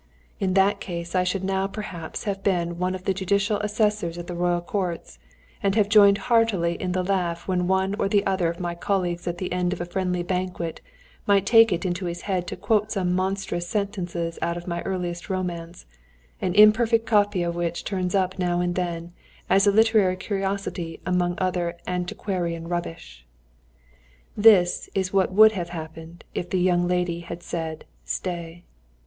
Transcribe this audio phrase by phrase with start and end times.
[0.39, 4.25] In that case I should now perhaps have been one of the judicial assessors at
[4.25, 5.19] the Royal Courts,
[5.61, 9.37] and have joined heartily in the laugh when one or other of my colleagues at
[9.37, 10.81] the end of a friendly banquet
[11.27, 15.29] might take it into his head to quote some monstrous sentences out of my earliest
[15.29, 15.85] romance,
[16.41, 19.13] an imperfect copy of which turns up now and then
[19.51, 23.23] as a literary curiosity among other antiquarian rubbish.
[24.35, 28.63] This is what would have happened if the young lady had said "Stay!"